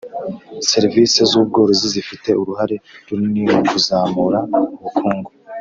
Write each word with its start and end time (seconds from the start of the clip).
serivisi 0.71 1.17
z 1.29 1.31
ubworozi 1.39 1.85
zifite 1.95 2.29
uruhare 2.41 2.75
runini 3.07 3.49
mu 3.57 3.63
kuzamura 3.71 4.39
ubukungu 4.75 5.29